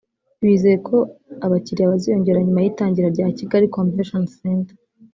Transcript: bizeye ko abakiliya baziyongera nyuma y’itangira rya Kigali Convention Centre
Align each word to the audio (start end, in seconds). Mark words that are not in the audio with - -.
bizeye 0.43 0.77
ko 0.87 0.97
abakiliya 1.45 1.91
baziyongera 1.91 2.39
nyuma 2.45 2.59
y’itangira 2.61 3.07
rya 3.15 3.27
Kigali 3.37 3.71
Convention 3.75 4.23
Centre 4.37 4.75